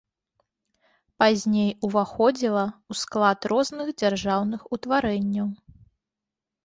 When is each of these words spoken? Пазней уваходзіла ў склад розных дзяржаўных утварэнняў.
Пазней 1.23 1.69
уваходзіла 1.89 2.63
ў 2.63 2.93
склад 3.03 3.39
розных 3.55 3.87
дзяржаўных 4.03 4.61
утварэнняў. 4.79 5.47